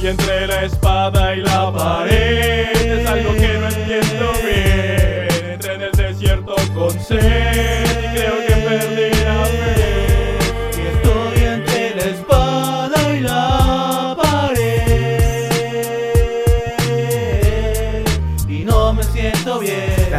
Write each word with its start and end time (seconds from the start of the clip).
Estoy 0.00 0.12
entre 0.12 0.46
la 0.46 0.64
espada 0.64 1.34
y 1.34 1.42
la 1.42 1.70
pared. 1.70 3.00
Es 3.00 3.06
algo 3.06 3.34
que 3.34 3.58
no 3.58 3.68
entiendo 3.68 4.32
bien. 4.42 5.52
Entré 5.52 5.74
en 5.74 5.82
el 5.82 5.92
desierto 5.92 6.54
con 6.74 6.98
sed 6.98 7.99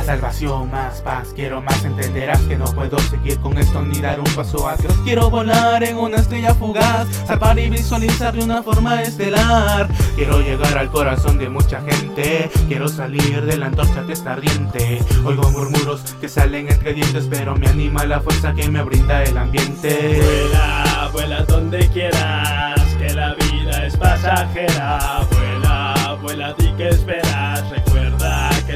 Salvación, 0.05 0.69
más 0.71 1.01
paz, 1.01 1.31
quiero 1.35 1.61
más, 1.61 1.85
entenderás 1.85 2.41
que 2.41 2.57
no 2.57 2.65
puedo 2.65 2.99
seguir 2.99 3.39
con 3.39 3.57
esto 3.57 3.81
ni 3.81 3.99
dar 3.99 4.19
un 4.19 4.25
paso 4.35 4.67
atrás. 4.67 4.93
Quiero 5.05 5.29
volar 5.29 5.83
en 5.83 5.97
una 5.97 6.17
estrella 6.17 6.53
fugaz, 6.53 7.07
salvar 7.25 7.57
y 7.59 7.69
visualizar 7.69 8.33
de 8.33 8.43
una 8.43 8.61
forma 8.61 9.01
estelar. 9.01 9.87
Quiero 10.15 10.41
llegar 10.41 10.77
al 10.77 10.89
corazón 10.89 11.37
de 11.37 11.49
mucha 11.49 11.81
gente, 11.81 12.49
quiero 12.67 12.89
salir 12.89 13.45
de 13.45 13.57
la 13.57 13.67
antorcha 13.67 14.05
que 14.05 14.13
está 14.13 14.33
ardiente. 14.33 15.01
Oigo 15.23 15.49
murmuros 15.51 16.01
que 16.19 16.27
salen 16.27 16.69
entre 16.69 16.93
dientes, 16.93 17.27
pero 17.29 17.55
me 17.55 17.67
anima 17.67 18.03
la 18.05 18.19
fuerza 18.19 18.53
que 18.53 18.67
me 18.69 18.81
brinda 18.83 19.23
el 19.23 19.37
ambiente. 19.37 20.19
Vuela, 20.19 21.09
vuela 21.13 21.43
donde 21.43 21.87
quieras, 21.89 22.81
que 22.97 23.13
la 23.13 23.33
vida 23.35 23.85
es 23.85 23.95
pasajera. 23.95 25.21
Vuela, 25.31 26.17
vuela, 26.21 26.53
di 26.53 26.71
que 26.73 26.89
esperas. 26.89 27.20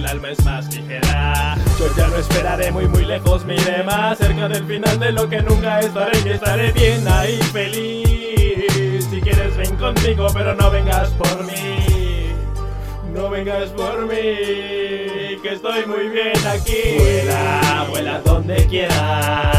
El 0.06 0.12
alma 0.12 0.30
es 0.30 0.46
más 0.46 0.72
ligera. 0.72 1.58
Yo 1.80 1.88
ya 1.98 2.08
no 2.08 2.18
esperaré 2.18 2.72
muy, 2.72 2.88
muy 2.88 3.06
lejos, 3.06 3.44
me 3.44 3.56
iré 3.56 3.82
más 3.84 4.20
cerca 4.20 4.48
del 4.48 4.64
final 4.66 5.00
de 5.00 5.12
lo 5.12 5.28
que 5.28 5.42
nunca 5.42 5.80
estaré. 5.80 6.20
Y 6.24 6.30
estaré 6.30 6.72
bien 6.74 7.08
ahí, 7.08 7.40
feliz. 7.52 9.08
Si 9.10 9.20
quieres, 9.20 9.58
ven 9.58 9.76
conmigo, 9.78 10.28
pero 10.32 10.54
no 10.54 10.70
vengas 10.70 11.10
por 11.10 11.44
mí. 11.46 12.28
No 13.16 13.32
vengas 13.32 13.70
por 13.72 14.06
mí, 14.06 14.16
que 15.42 15.54
estoy 15.54 15.88
muy 15.88 16.10
bien 16.10 16.38
aquí. 16.48 17.00
Vuela, 17.00 17.88
vuela 17.90 18.20
donde 18.20 18.64
quieras, 18.68 19.55